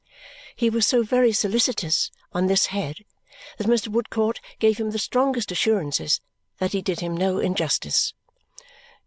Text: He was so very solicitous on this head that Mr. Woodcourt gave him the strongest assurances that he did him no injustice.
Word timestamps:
He 0.55 0.71
was 0.71 0.87
so 0.87 1.03
very 1.03 1.31
solicitous 1.31 2.09
on 2.33 2.47
this 2.47 2.65
head 2.73 3.05
that 3.59 3.67
Mr. 3.67 3.89
Woodcourt 3.89 4.41
gave 4.57 4.79
him 4.79 4.89
the 4.89 4.97
strongest 4.97 5.51
assurances 5.51 6.21
that 6.57 6.71
he 6.71 6.81
did 6.81 7.01
him 7.01 7.15
no 7.15 7.37
injustice. 7.37 8.15